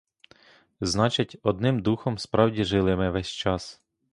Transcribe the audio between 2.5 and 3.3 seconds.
жили ми ввесь